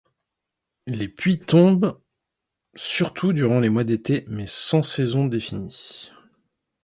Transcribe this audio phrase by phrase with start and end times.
[0.87, 2.01] Les pluies tombent
[2.73, 6.09] surtout durant les mois d'été, mais sans saison définie.